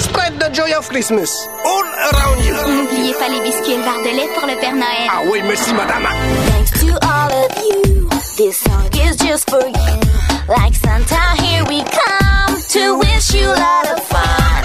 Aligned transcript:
Spread 0.00 0.38
the 0.40 0.48
joy 0.52 0.72
of 0.76 0.88
Christmas 0.88 1.46
all 1.64 1.84
around 1.84 2.44
you. 2.44 2.54
N'oubliez 2.54 3.14
pas 3.14 3.28
les 3.28 3.40
biscuits 3.40 3.72
et 3.72 3.76
le 3.76 3.82
verre 3.82 4.02
de 4.02 4.16
lait 4.16 4.28
pour 4.34 4.46
le 4.48 4.56
Père 4.60 4.74
Noël. 4.74 5.08
Ah 5.10 5.20
oui, 5.30 5.40
merci 5.44 5.72
madame. 5.74 6.06
Thanks 6.50 6.70
to 6.80 6.92
all 7.06 7.30
of 7.44 7.50
you. 7.64 8.08
This 8.36 8.58
song 8.58 8.88
is 8.94 9.16
just 9.16 9.48
for 9.50 9.60
you. 9.66 10.00
Like 10.48 10.74
Santa, 10.74 11.20
here 11.42 11.64
we 11.68 11.82
come 11.84 12.56
to 12.70 12.98
wish 12.98 13.34
you 13.34 13.46
a 13.48 13.54
lot 13.54 13.86
of 13.96 14.02
fun. 14.04 14.64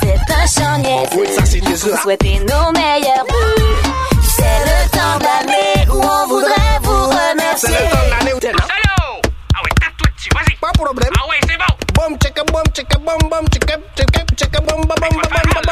C'est 0.00 0.18
un 0.34 0.46
chant 0.46 0.78
niaiseux. 0.78 1.16
Oui, 1.20 1.26
ça 1.36 1.44
c'est. 1.46 1.60
Vous 1.60 1.96
souhaitez 1.96 2.38
nos 2.40 2.72
meilleurs 2.72 3.24
vœux. 3.28 3.64
C'est 4.36 4.60
le 4.66 4.90
temps 4.90 5.18
de 5.18 5.24
l'année 5.24 5.88
où 5.90 6.00
on 6.04 6.26
voudrait 6.26 6.78
vous 6.82 7.10
C'est 7.12 7.30
remercier. 7.30 7.68
le 7.70 7.90
temps 7.90 8.04
de 8.06 8.10
l'année 8.18 8.32
où 8.34 8.40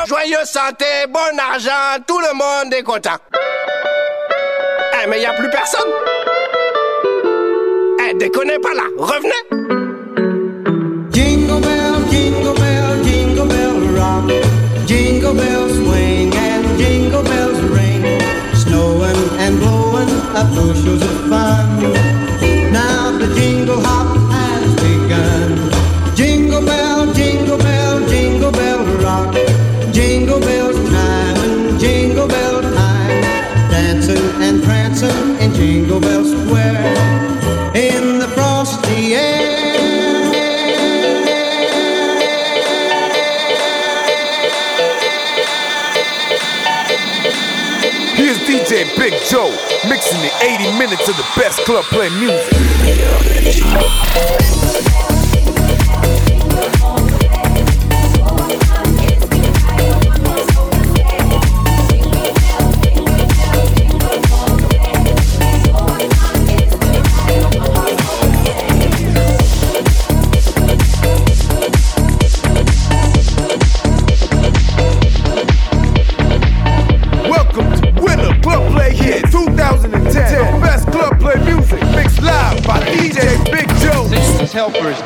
Joyeux 0.07 0.45
santé, 0.45 0.85
bon 1.09 1.39
argent, 1.39 2.03
tout 2.07 2.19
le 2.19 2.33
monde 2.35 2.73
est 2.75 2.83
content. 2.83 3.17
Eh, 4.95 5.07
mais 5.09 5.21
y 5.21 5.27
a 5.27 5.33
plus 5.35 5.51
personne. 5.51 5.89
Eh, 8.01 8.15
déconnez 8.15 8.59
pas 8.59 8.75
là, 8.75 8.85
revenez. 8.99 9.33
Jingle 11.13 11.61
bell, 11.61 11.95
jingle 12.11 12.55
bell, 12.59 13.05
jingle 13.05 13.47
bell 13.47 13.99
rock. 13.99 14.33
Jingle 14.87 15.35
bells 15.35 15.75
swing 15.75 16.35
and 16.35 16.79
jingle 16.79 17.23
bells 17.23 17.61
ring. 17.71 18.05
Snowing 18.55 19.39
and 19.39 19.59
blowing 19.61 20.11
up 20.35 20.49
bushels 20.55 21.03
of 21.03 21.29
fun. 21.29 22.30
Joe 49.31 49.51
mixing 49.89 50.21
the 50.23 50.31
80 50.43 50.77
minutes 50.77 51.09
of 51.09 51.17
the 51.17 51.23
best 51.37 51.61
club 51.61 51.85
play 51.85 52.09
music. 52.19 52.51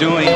Doing 0.05 0.34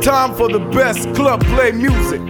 Time 0.00 0.34
for 0.34 0.48
the 0.48 0.58
best 0.72 1.14
club 1.14 1.44
play 1.44 1.72
music. 1.72 2.22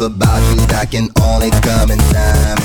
about 0.00 0.40
you 0.50 0.66
that 0.66 0.90
can 0.90 1.08
only 1.22 1.50
come 1.60 1.90
in 1.90 1.98
time. 2.08 2.58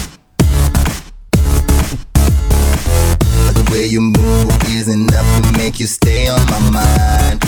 The 3.53 3.67
way 3.71 3.85
you 3.87 4.01
move 4.01 4.51
is 4.69 4.87
enough 4.87 5.43
to 5.43 5.57
make 5.57 5.79
you 5.79 5.85
stay 5.87 6.27
on 6.27 6.39
my 6.45 6.59
mind. 6.71 7.43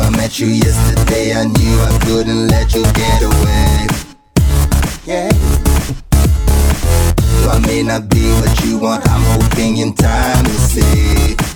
I 0.00 0.10
met 0.16 0.38
you 0.38 0.46
yesterday, 0.46 1.34
I 1.34 1.44
knew 1.44 1.80
I 1.80 1.98
couldn't 2.04 2.48
let 2.48 2.74
you 2.74 2.82
get 2.92 3.22
away. 3.22 3.86
Yeah. 5.04 5.30
So 7.42 7.50
I 7.50 7.58
may 7.66 7.82
not 7.82 8.08
be 8.08 8.30
what 8.40 8.64
you 8.64 8.78
want, 8.78 9.06
I'm 9.08 9.22
hoping 9.40 9.78
in 9.78 9.94
time 9.94 10.44
to 10.44 10.50
see. 10.50 11.51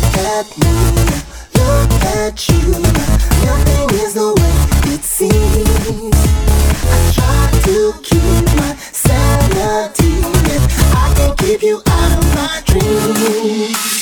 At 0.00 0.46
me, 0.58 0.74
look 1.54 1.92
at 2.16 2.48
you. 2.48 2.72
Nothing 3.44 3.90
is 4.00 4.14
the 4.14 4.32
way 4.38 4.94
it 4.94 5.02
seems. 5.04 6.18
I 6.84 7.12
try 7.16 7.42
to 7.66 7.92
keep 8.02 8.44
my 8.56 8.74
sanity, 8.92 10.12
I 10.94 11.12
can 11.16 11.36
keep 11.36 11.62
you 11.62 11.82
out 11.86 12.18
of 12.18 12.34
my 12.34 12.62
dreams. 12.66 14.01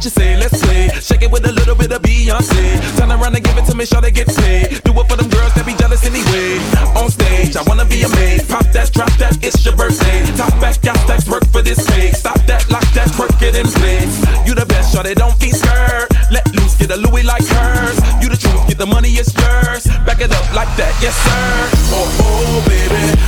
What 0.00 0.04
you 0.06 0.22
say? 0.22 0.36
Let's 0.38 0.56
play. 0.64 0.88
Shake 0.96 1.20
it 1.20 1.30
with 1.30 1.44
a 1.44 1.52
little 1.52 1.74
bit 1.74 1.92
of 1.92 2.00
Beyonce. 2.00 2.96
Turn 2.96 3.12
around 3.12 3.36
and 3.36 3.44
give 3.44 3.58
it 3.58 3.66
to 3.66 3.76
me, 3.76 3.84
sure 3.84 4.00
they 4.00 4.10
get 4.10 4.28
paid. 4.28 4.80
Do 4.80 4.96
it 4.96 5.04
for 5.04 5.16
them 5.16 5.28
girls 5.28 5.52
that 5.52 5.66
be 5.66 5.76
jealous 5.76 6.00
anyway. 6.08 6.56
On 6.96 7.10
stage, 7.10 7.52
I 7.54 7.60
wanna 7.68 7.84
be 7.84 8.00
amazed. 8.00 8.48
Pop 8.48 8.64
that, 8.72 8.88
drop 8.96 9.12
that, 9.20 9.36
it's 9.44 9.60
your 9.60 9.76
birthday. 9.76 10.24
Top 10.40 10.56
back, 10.56 10.80
got 10.80 10.96
stacks, 11.04 11.28
work 11.28 11.44
for 11.52 11.60
this 11.60 11.84
pay. 11.92 12.12
Stop 12.12 12.40
that, 12.48 12.64
lock 12.70 12.86
that, 12.96 13.12
work 13.20 13.36
it 13.44 13.52
in 13.52 13.68
place. 13.68 14.16
You 14.48 14.54
the 14.54 14.64
best, 14.64 14.94
sure 14.94 15.02
they 15.02 15.12
don't 15.12 15.38
be 15.38 15.50
scared. 15.50 16.08
Let 16.32 16.48
loose, 16.56 16.80
get 16.80 16.90
a 16.92 16.96
Louis 16.96 17.22
like 17.22 17.44
hers. 17.44 18.00
You 18.24 18.32
the 18.32 18.40
truth, 18.40 18.56
get 18.68 18.78
the 18.78 18.88
money, 18.88 19.12
it's 19.20 19.36
yours. 19.36 19.84
Back 20.08 20.24
it 20.24 20.32
up 20.32 20.48
like 20.56 20.72
that, 20.80 20.96
yes 21.04 21.12
sir. 21.12 21.44
Oh, 21.92 22.08
oh, 22.24 22.64
baby, 22.64 23.19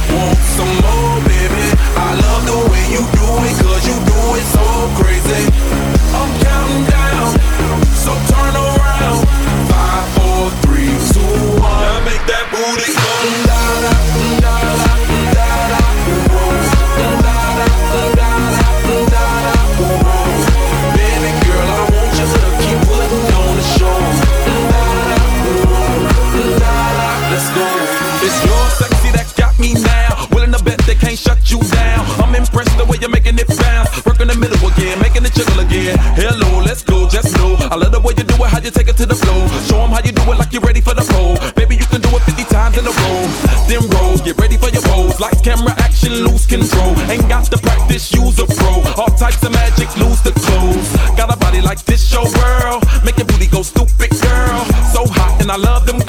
It's 28.22 28.38
your 28.44 28.64
sexy 28.78 29.10
that 29.16 29.32
got 29.36 29.58
me 29.58 29.74
now. 29.74 30.28
Willing 30.32 30.52
to 30.52 30.62
bet 30.62 30.78
they 30.86 30.94
can't 30.94 31.18
shut 31.18 31.50
you 31.50 31.60
down. 31.74 32.06
I'm 32.22 32.34
impressed 32.34 32.76
the 32.78 32.84
way 32.84 32.98
you're 33.00 33.10
making 33.10 33.38
it 33.38 33.48
bounce. 33.48 33.90
Work 34.06 34.20
in 34.20 34.28
the 34.28 34.36
middle 34.36 34.60
again, 34.68 34.98
making 35.00 35.24
it 35.24 35.32
jiggle 35.32 35.60
again. 35.60 35.98
Hello, 36.14 36.60
let's 36.60 36.82
go, 36.82 37.08
just 37.08 37.36
know. 37.36 37.56
I 37.70 37.76
love 37.76 37.92
the 37.92 38.00
way 38.00 38.14
you 38.16 38.24
do 38.24 38.36
it, 38.44 38.48
how 38.48 38.60
you 38.60 38.70
take 38.70 38.88
it 38.88 38.96
to 38.98 39.06
the 39.06 39.14
floor. 39.14 39.48
Show 39.68 39.80
'em 39.82 39.90
how 39.90 40.02
you 40.04 40.12
do 40.12 40.22
it 40.32 40.38
like 40.38 40.52
you're 40.52 40.62
ready 40.62 40.80
for 40.80 40.94
the 40.94 41.04
pole. 41.12 41.36
Baby, 41.54 41.76
you 41.76 41.86
can 41.86 42.00
do 42.00 42.10
it 42.16 42.22
50 42.22 42.44
times 42.44 42.76
in 42.78 42.86
a 42.86 42.92
row. 42.92 43.20
Then 43.68 43.82
roll, 43.90 44.16
get 44.18 44.38
ready 44.38 44.56
for 44.56 44.68
your 44.70 44.82
pose. 44.82 45.18
Lights, 45.18 45.40
camera, 45.42 45.74
action, 45.78 46.12
lose 46.24 46.46
control. 46.46 46.94
Ain't 47.10 47.28
got 47.28 47.44
to 47.50 47.58
practice, 47.58 48.12
use 48.12 48.38
a 48.38 48.46
pro. 48.46 48.82
All 49.00 49.12
types 49.16 49.42
of 49.42 49.52
magic, 49.52 49.88
lose 49.96 50.20
the 50.22 50.32
clothes. 50.32 50.88
Got 51.16 51.32
a 51.32 51.36
body 51.36 51.60
like 51.60 51.82
this, 51.84 52.02
show 52.06 52.24
world. 52.38 52.84
Make 53.04 53.18
your 53.18 53.26
booty 53.26 53.46
go 53.46 53.62
stupid, 53.62 54.10
girl. 54.20 54.64
So 54.94 55.06
hot, 55.06 55.40
and 55.40 55.50
I 55.50 55.56
love 55.56 55.86
them. 55.86 56.01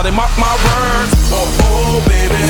Top, 0.00 0.14
shot 0.14 0.38
my 0.38 0.54
words. 0.64 1.12
Oh, 1.30 1.44
oh, 1.60 2.08
baby, 2.08 2.49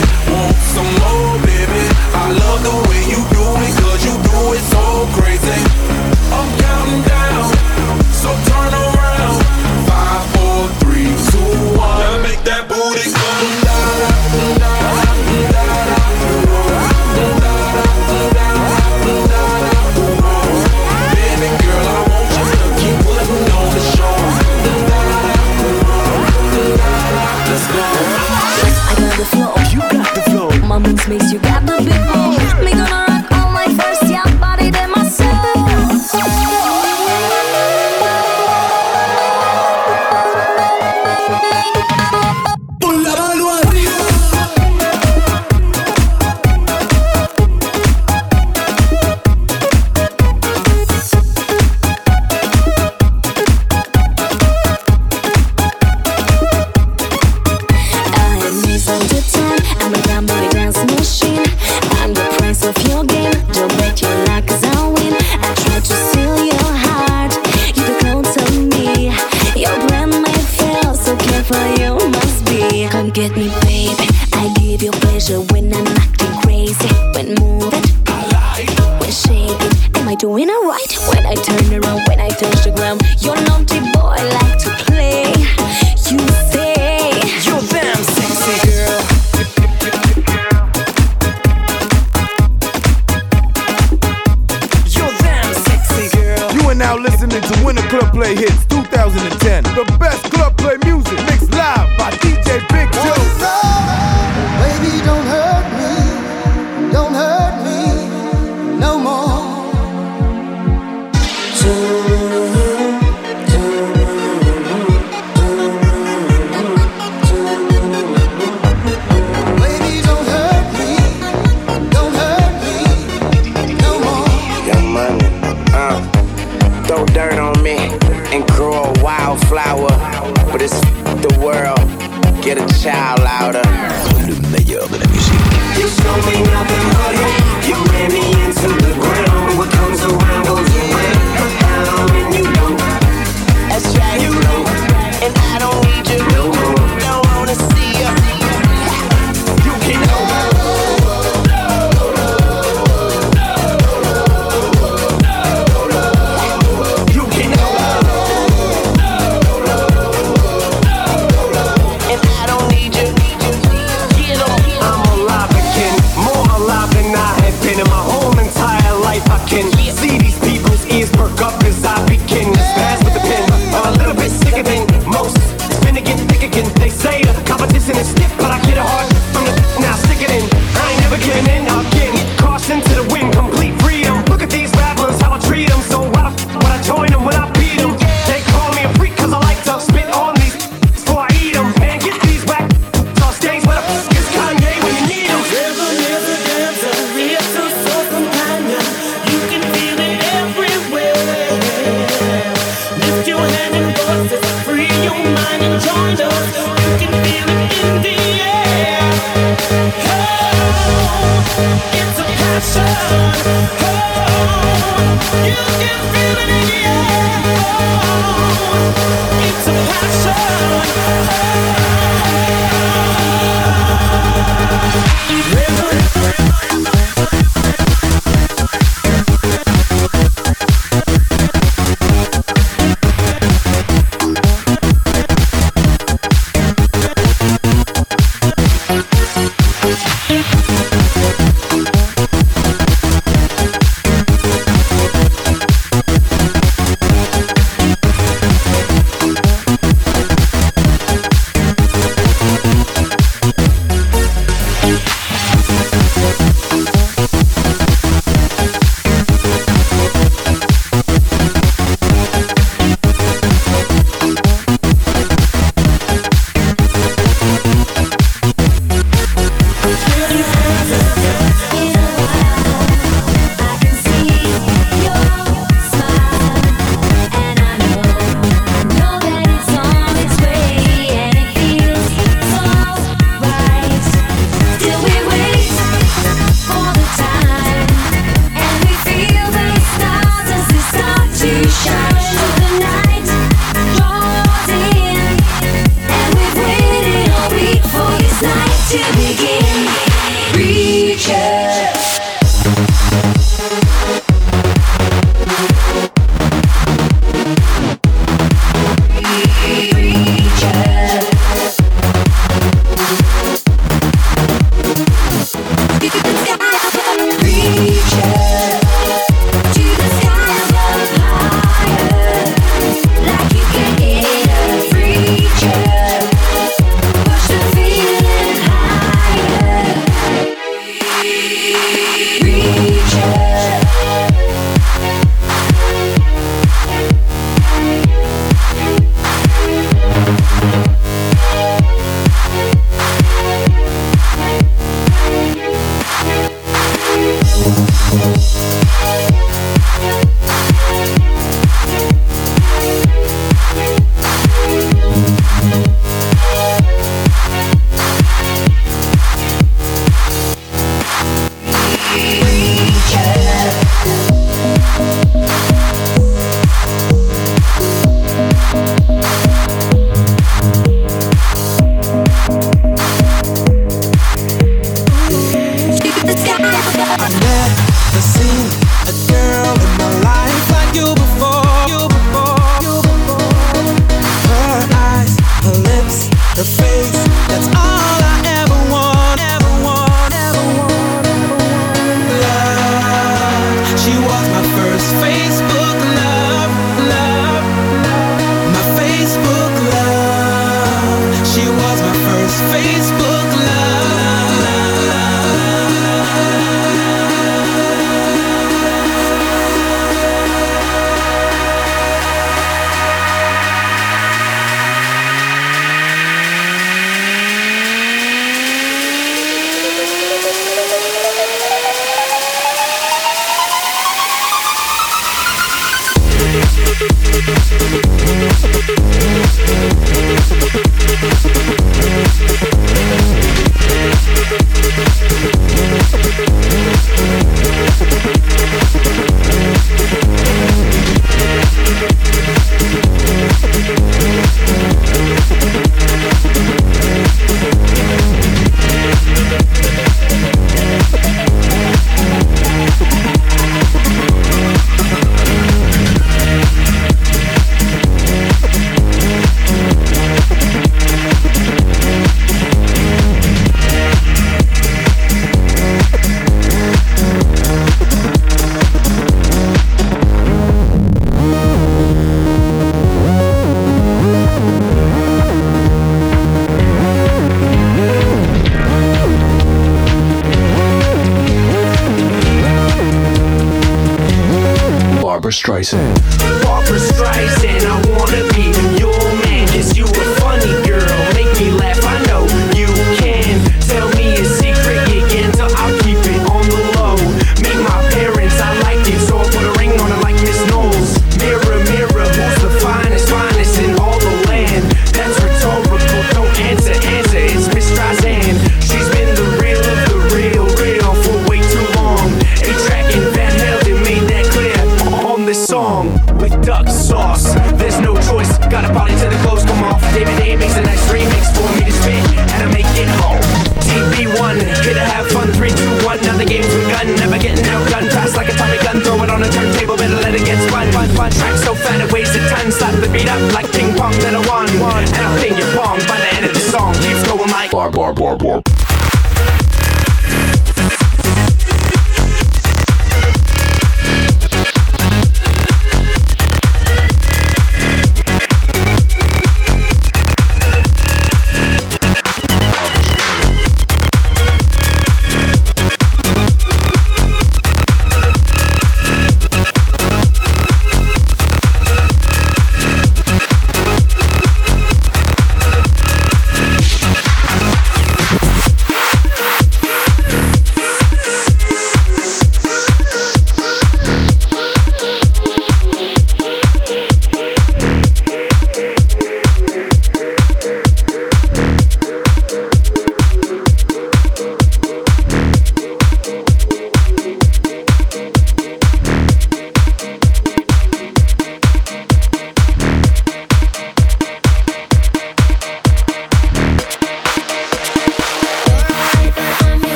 pricing. 485.80 486.09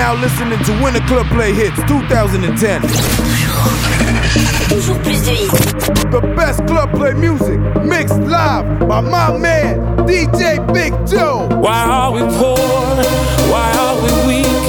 now 0.00 0.14
listening 0.14 0.58
to 0.64 0.72
Winter 0.82 1.00
Club 1.00 1.26
Play 1.28 1.52
Hits 1.52 1.76
2010. 1.86 2.80
Toujours 4.70 4.98
plus 5.02 5.20
de 5.24 5.34
hits. 5.34 5.88
The 6.10 6.22
best 6.34 6.66
club 6.66 6.90
play 6.92 7.12
music 7.12 7.60
mixed 7.84 8.18
live 8.20 8.64
by 8.88 9.02
my 9.02 9.36
man 9.36 9.76
DJ 10.08 10.56
Big 10.72 10.92
Joe. 11.06 11.48
Why 11.60 11.84
are 11.84 12.12
we 12.12 12.22
poor? 12.40 12.56
Why 13.52 13.68
are 13.84 13.96
we 14.04 14.10
weak? 14.28 14.62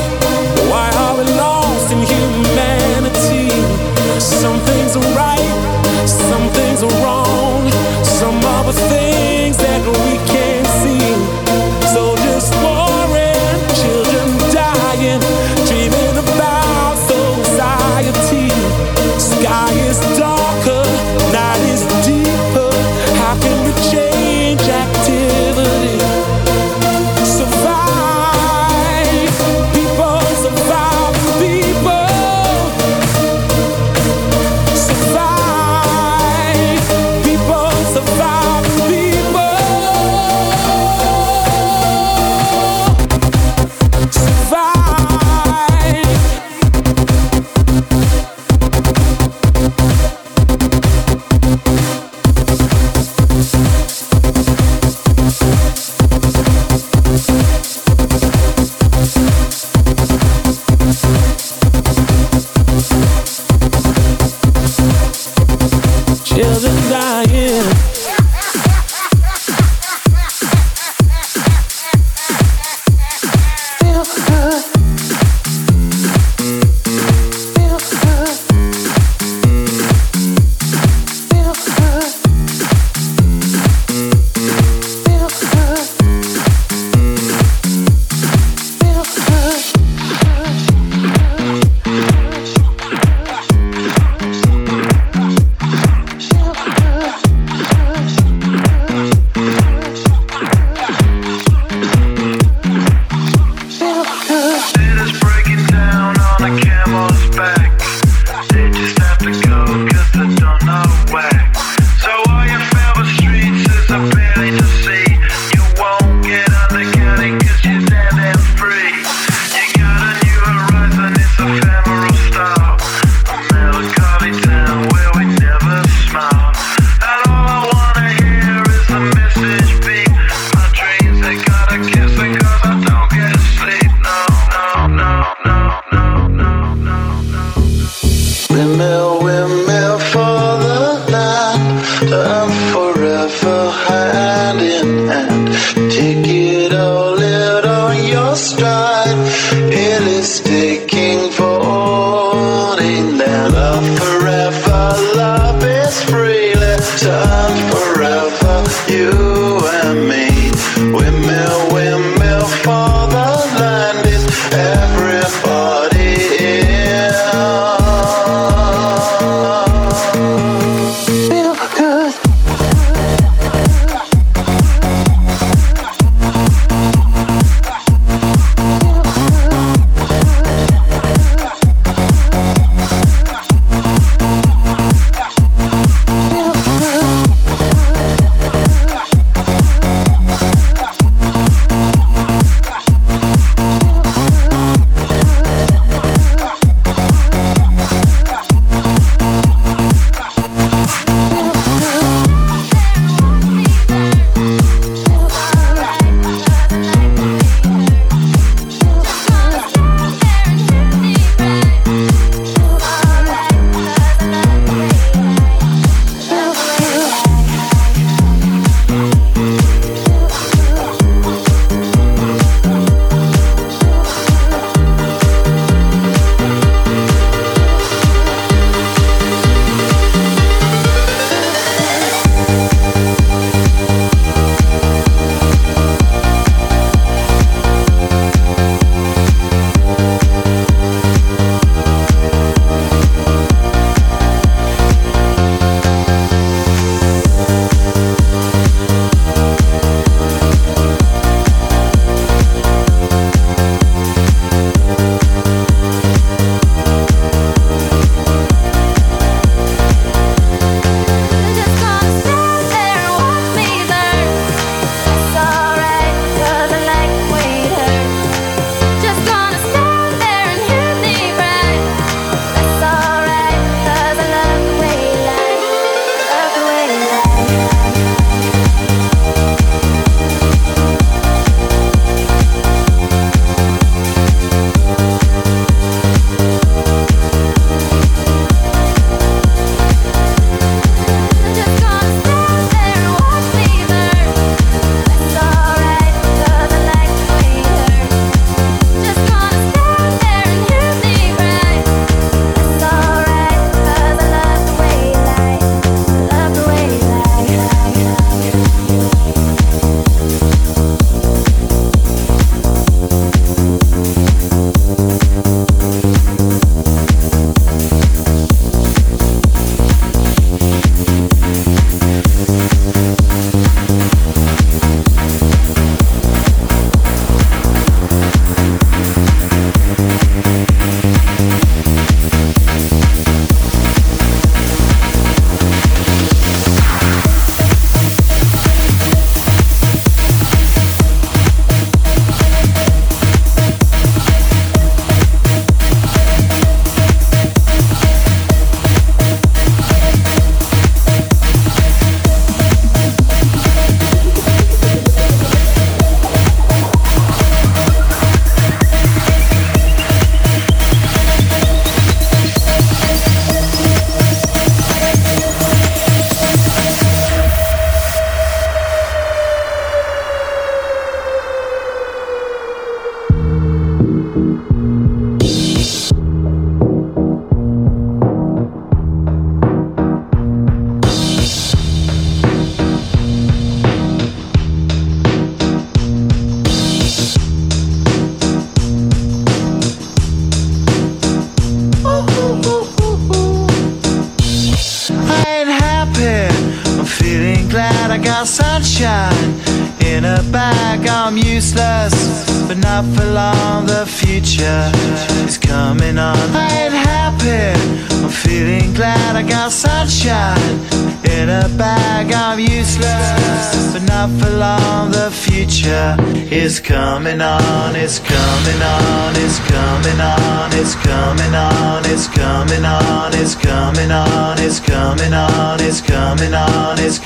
Why 0.69 0.87
are 1.03 1.15
we 1.19 1.23
lost 1.39 1.93
in 1.93 2.01
humanity? 2.13 3.47
Some 4.19 4.59
things 4.67 4.97
are 4.97 5.09
right, 5.15 6.07
some 6.27 6.45
things 6.57 6.83
are 6.83 6.95
wrong, 7.03 7.71
some 8.03 8.35
are 8.53 8.65
the 8.65 8.75
things 8.91 9.55
that 9.55 9.81
we 9.95 10.20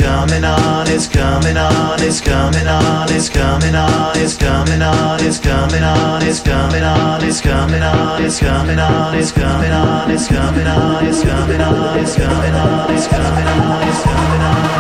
on. 0.04 0.28
It's 0.30 0.44
coming 0.44 0.44
on. 0.44 0.88
It's 0.88 1.08
coming 1.08 1.58
on. 1.58 2.00
It's 2.00 2.20
coming 2.22 2.68
on. 2.68 3.08
It's 3.10 3.30
coming 3.30 3.76
on. 3.76 4.18
It's 4.18 4.36
coming 4.36 4.82
on. 4.82 5.20
It's 5.22 5.40
coming 5.40 5.84
on. 5.84 6.22
It's 6.24 6.40
coming 6.40 6.84
on. 6.84 7.04
It's 7.04 7.20
coming 7.22 7.74
on. 7.84 8.12
It's 8.12 8.42
coming 8.42 8.80
on. 8.80 9.22
It's 9.22 9.32
coming 9.32 9.72
on. 9.72 10.12
It's 10.12 10.28
coming 10.28 10.68
on. 10.68 11.06
It's 11.06 11.24
coming 11.24 11.62
on. 11.62 12.00
It's 12.00 12.16
coming 12.16 12.56
on. 12.56 12.92
It's 12.92 13.08
coming 13.08 13.48
on. 13.48 13.88
It's 13.88 14.04
coming 14.04 14.42
on. 14.42 14.75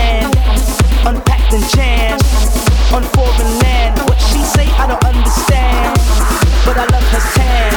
land, 0.00 0.32
unpacked 1.04 1.52
and 1.52 1.64
jammed 1.74 2.24
on 2.94 3.02
foreign 3.14 3.52
land. 3.64 3.98
What 4.08 4.18
she 4.30 4.40
say, 4.54 4.66
I 4.82 4.84
don't 4.90 5.04
understand, 5.04 5.92
but 6.64 6.76
I 6.82 6.86
love 6.94 7.06
her 7.14 7.24
tan. 7.36 7.70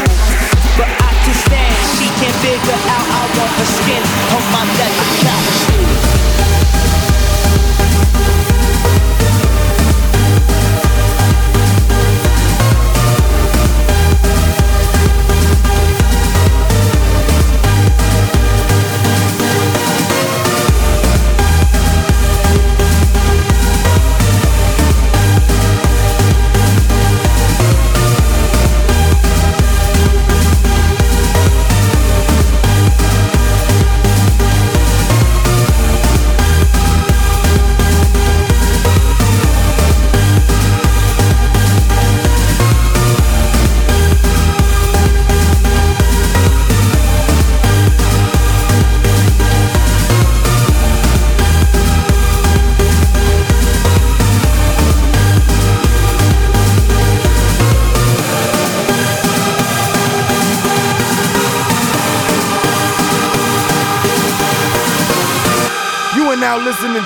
But 0.80 0.90
I 0.90 1.12
can 1.24 1.36
stand. 1.46 1.76
She 1.98 2.08
can't 2.20 2.38
figure 2.46 2.80
out 2.96 3.06
I 3.20 3.24
want 3.38 3.54
her 3.60 3.70
skin 3.78 4.04
on 4.36 4.44
my 4.56 4.64
leather 4.80 5.08
couch. 5.24 6.93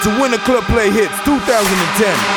the 0.08 0.22
Winter 0.22 0.38
Club 0.38 0.64
Play 0.66 0.89
Hits 0.89 1.20
2010. 1.26 2.37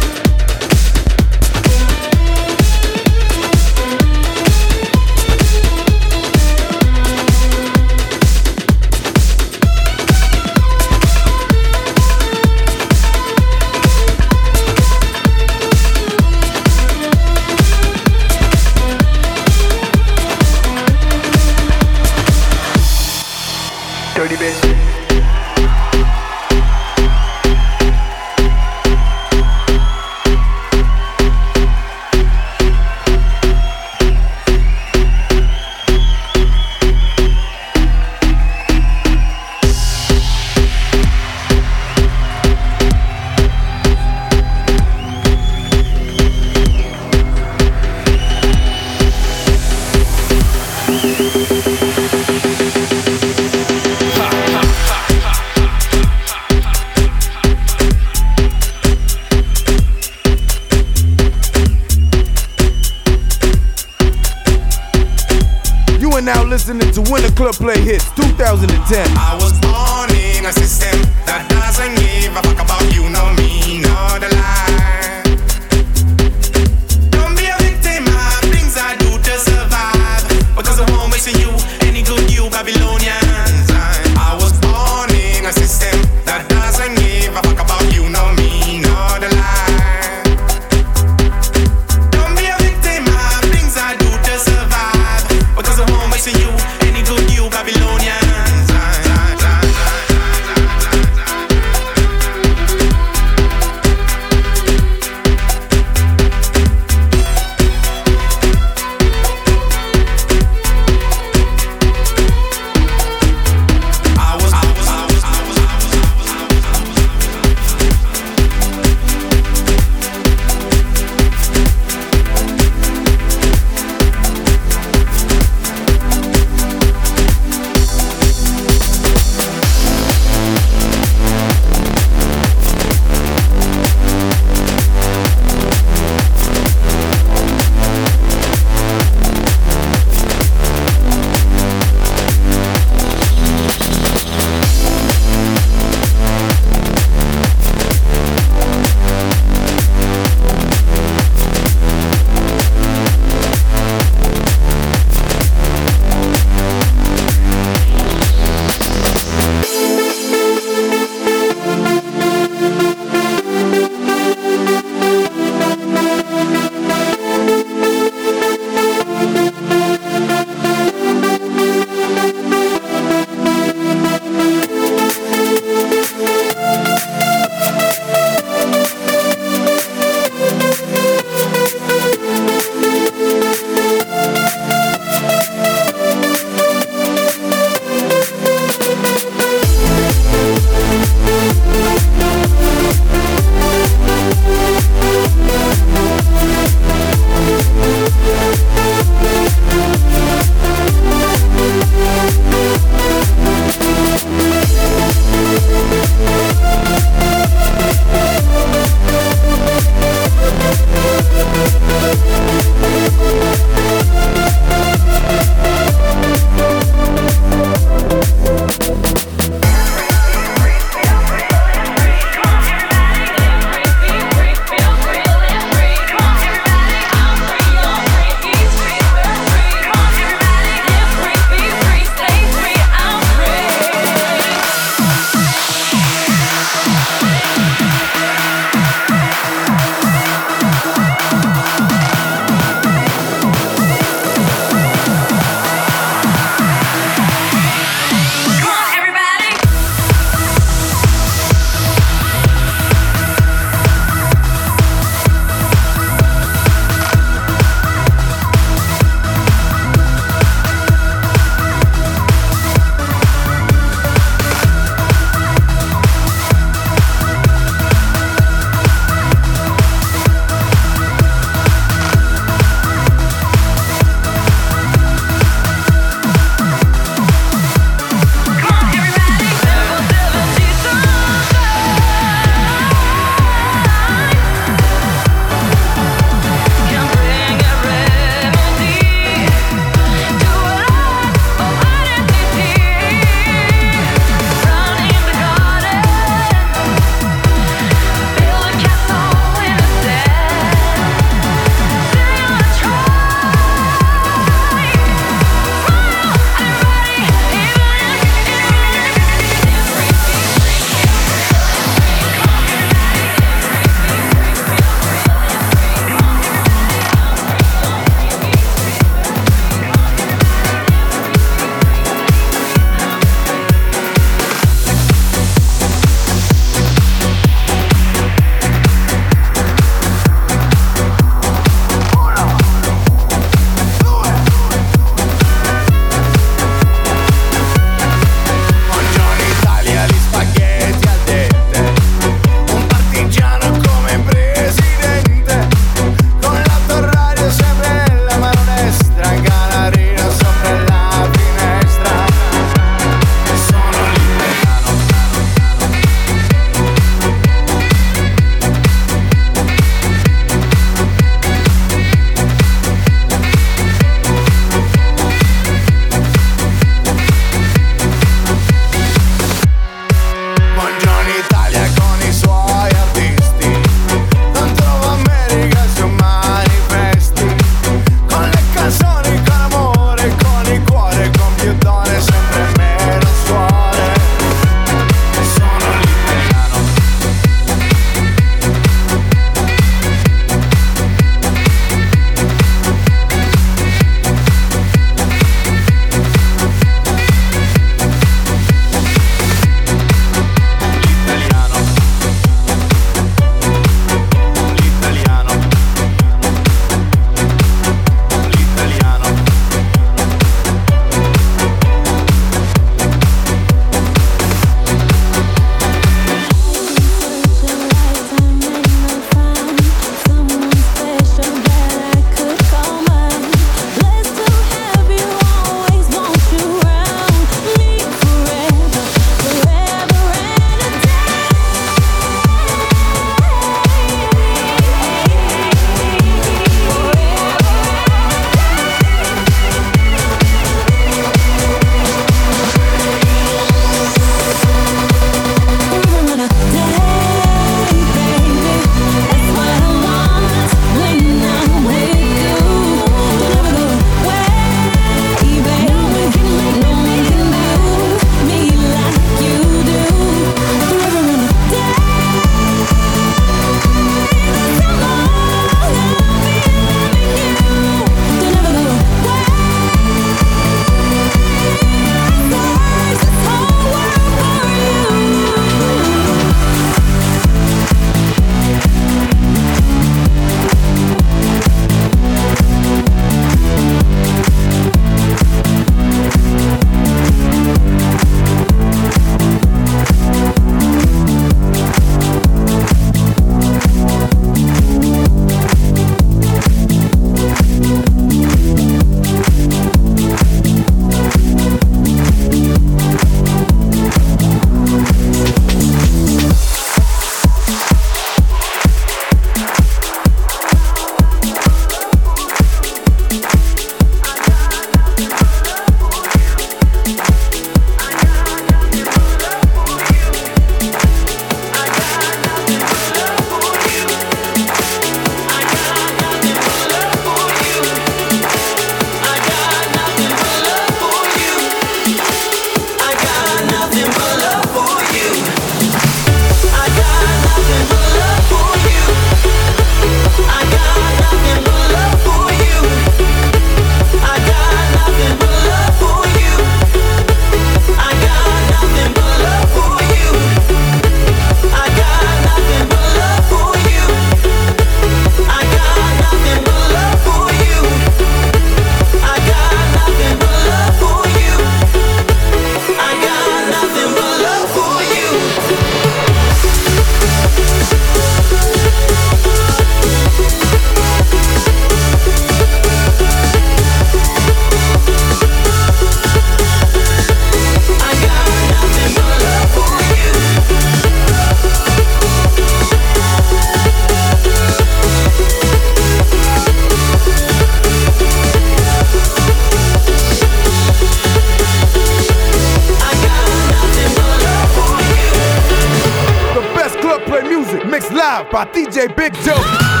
Live 598.21 598.51
by 598.51 598.65
DJ 598.65 599.15
Big 599.15 599.33
Joe. 599.43 600.00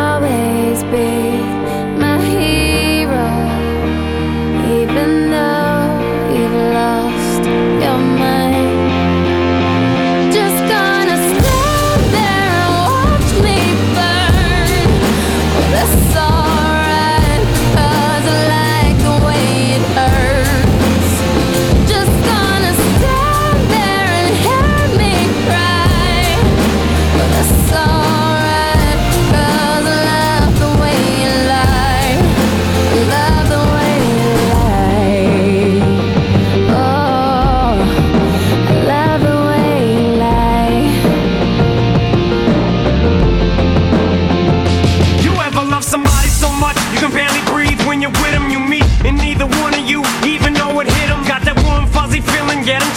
always 0.00 0.82
be 0.92 1.10
my 2.02 2.16
hero, 2.32 3.28
even 4.78 5.30
though. 5.30 5.59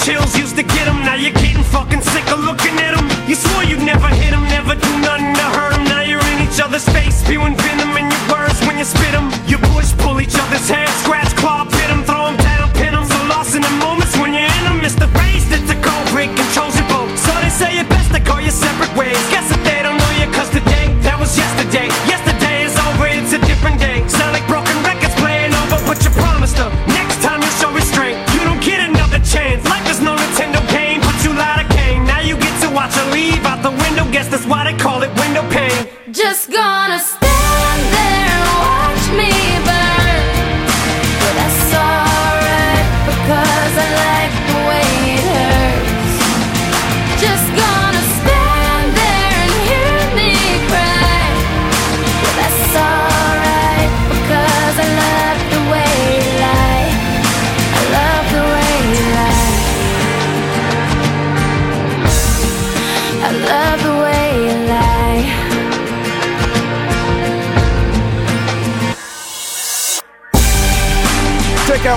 chills 0.04 0.36
used 0.36 0.56
to 0.58 0.64
get 0.64 0.86
them, 0.86 1.00
now 1.08 1.16
you're 1.16 1.32
getting 1.32 1.64
fucking 1.64 2.02
sick 2.02 2.28
of 2.28 2.44
looking 2.44 2.76
at 2.84 2.92
them. 2.96 3.08
You 3.28 3.36
swore 3.36 3.64
you'd 3.64 3.84
never 3.88 4.08
hit 4.08 4.32
them, 4.32 4.44
never 4.52 4.76
do 4.76 4.92
nothing 5.00 5.32
to 5.32 5.48
hurt 5.56 5.72
them. 5.72 5.86
Now 5.88 6.04
you're 6.04 6.24
in 6.36 6.44
each 6.44 6.60
other's 6.60 6.84
face, 6.92 7.24
spewing 7.24 7.56
venom 7.56 7.96
in 7.96 8.12
your 8.12 8.24
words 8.28 8.60
when 8.68 8.78
you 8.78 8.84
spit 8.84 9.16
them. 9.16 9.32
You 9.48 9.58
push, 9.72 9.96
pull 10.04 10.20
each 10.20 10.36
other's 10.36 10.68
hair, 10.68 10.88
scratch, 11.04 11.32
claw, 11.40 11.64
pit 11.64 11.88
them, 11.88 12.04
throw 12.04 12.28
them 12.28 12.38
down, 12.38 12.68
pin 12.76 12.92
them. 12.94 13.06
So 13.08 13.18
lost 13.32 13.56
in 13.56 13.64
the 13.64 13.76
moments 13.80 14.16
when 14.20 14.36
you're 14.36 14.44
in 14.44 14.64
them, 14.68 14.84
it's 14.84 15.00
the 15.00 15.08
race 15.16 15.48
that's 15.48 15.72
a 15.72 15.80
cold 15.80 16.06
break, 16.12 16.36
controls 16.36 16.76
your 16.76 16.88
boat. 16.92 17.08
So 17.16 17.32
they 17.40 17.50
say 17.50 17.80
it 17.80 17.88
best 17.88 18.12
to 18.12 18.20
call 18.20 18.42
you 18.44 18.52
separate 18.52 18.92
ways. 19.00 19.20
Guess 19.32 19.53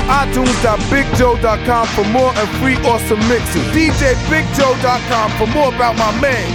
iTunes.BigJoe.com 0.06 1.86
for 1.88 2.04
more 2.10 2.32
and 2.34 2.48
free 2.60 2.76
awesome 2.86 3.18
mixes. 3.28 3.62
DJBigJoe.com 3.74 5.30
for 5.32 5.46
more 5.52 5.74
about 5.74 5.96
my 5.98 6.12
man. 6.20 6.46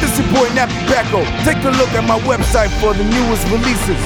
This 0.00 0.18
your 0.18 0.28
boy 0.28 0.48
Nappy 0.50 0.76
Becko. 0.86 1.24
Take 1.44 1.62
a 1.64 1.70
look 1.70 1.90
at 1.94 2.04
my 2.04 2.18
website 2.20 2.70
for 2.80 2.92
the 2.94 3.04
newest 3.04 3.44
releases. 3.50 4.00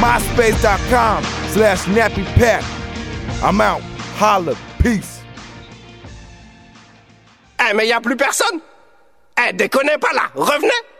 MySpace.com 0.00 1.22
slash 1.52 1.84
Nappy 1.84 2.24
Pack. 2.34 2.64
I'm 3.42 3.60
out. 3.60 3.82
Holla. 4.18 4.56
Peace. 4.78 5.22
Eh, 7.58 7.64
hey, 7.68 7.74
mais 7.74 7.86
y 7.86 7.92
a 7.92 8.00
plus 8.00 8.16
personne? 8.16 8.60
Eh, 9.36 9.42
hey, 9.42 9.52
déconnez 9.52 9.98
pas 9.98 10.12
là. 10.14 10.30
Revenez. 10.34 10.91